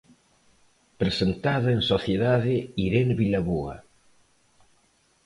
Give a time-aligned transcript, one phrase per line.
[1.01, 2.53] Presentada en sociedade
[2.85, 3.75] Irene Vilaboa.